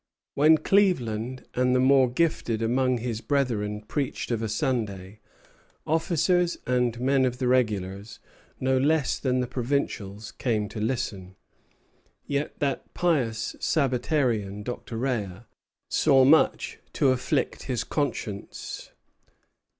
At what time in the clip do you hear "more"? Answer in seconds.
1.79-2.09